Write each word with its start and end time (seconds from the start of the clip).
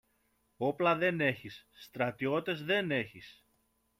Όπλα 0.57 0.95
δεν 0.95 1.21
έχεις, 1.21 1.67
στρατιώτες 1.73 2.63
δεν 2.63 2.91
έχεις. 2.91 3.45